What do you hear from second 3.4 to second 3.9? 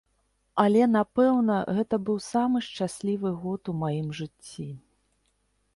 год у